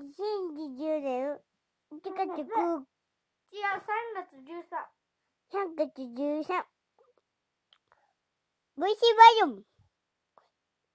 [0.00, 1.38] 2020年、
[1.92, 4.88] 1月9、違う、3月13。
[5.52, 6.64] 3月13。
[8.76, 9.64] ボイシーバージョン。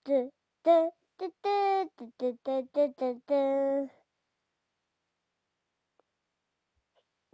[0.03, 0.31] トゥ、
[0.63, 3.89] トゥ、トゥ、トゥ、トゥ、トゥ、トゥ、トゥ、トゥ、トゥ。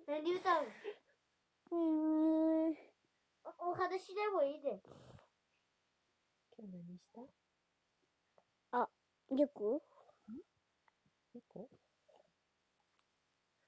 [0.08, 0.68] 何歌う
[1.72, 2.76] うーん？
[3.60, 4.82] お話でもいいで。
[6.58, 7.22] 今日何した？
[8.72, 8.90] 猫
[9.30, 9.82] 猫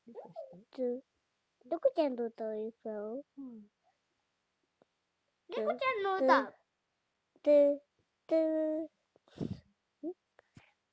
[0.06, 1.04] 猫したつ、
[1.70, 3.70] どこちゃんと歌うかうん。
[5.50, 6.54] 猫ちゃんの歌？
[7.44, 7.80] トゥ、
[8.28, 8.90] トゥ、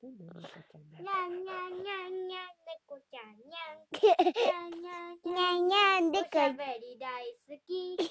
[0.01, 3.83] どんな猫ちゃんだにゃんにゃんにゃんにゃん、猫ちゃんにゃん。
[3.91, 5.35] にゃんにゃんにゃん。
[5.35, 7.97] にゃんにゃんでおかしゃべり大好き。
[7.97, 8.07] ひっ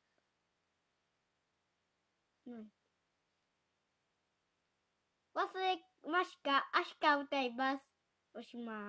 [2.46, 2.68] うん。
[5.34, 6.70] 忘れました。
[6.76, 7.84] 明日歌います。
[8.36, 8.84] おしまい。